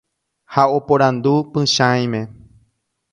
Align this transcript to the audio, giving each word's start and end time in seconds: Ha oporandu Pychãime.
Ha 0.53 0.63
oporandu 0.77 1.33
Pychãime. 1.51 2.23